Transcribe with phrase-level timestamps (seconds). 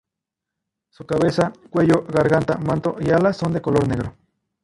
[0.89, 4.15] Su cabeza, cuello, garganta, manto y alas son de color negro.